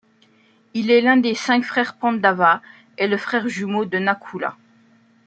Il 0.73 0.89
est 0.89 0.99
l'un 1.01 1.17
des 1.17 1.35
cinq 1.35 1.63
frères 1.63 1.93
Pandava 1.95 2.63
et 2.97 3.05
le 3.07 3.17
frère 3.17 3.47
jumeau 3.47 3.85
de 3.85 3.99
Nakula. 3.99 4.57